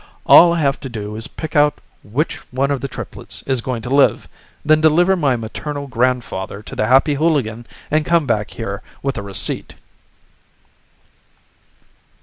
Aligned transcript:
"All 0.25 0.53
I 0.53 0.61
have 0.61 0.79
to 0.79 0.89
do 0.89 1.15
is 1.15 1.27
pick 1.27 1.55
out 1.55 1.79
which 2.03 2.37
one 2.51 2.71
of 2.71 2.81
the 2.81 2.87
triplets 2.87 3.43
is 3.43 3.61
going 3.61 3.83
to 3.83 3.91
live, 3.93 4.27
then 4.65 4.81
deliver 4.81 5.15
my 5.15 5.35
maternal 5.35 5.85
grandfather 5.85 6.63
to 6.63 6.75
the 6.75 6.87
Happy 6.87 7.13
Hooligan, 7.13 7.67
and 7.91 8.03
come 8.03 8.25
back 8.25 8.49
here 8.49 8.81
with 9.03 9.15
a 9.15 9.21
receipt." 9.21 9.75